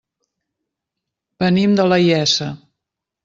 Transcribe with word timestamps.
Venim 1.45 1.77
de 1.81 1.87
la 1.91 2.01
Iessa. 2.07 2.49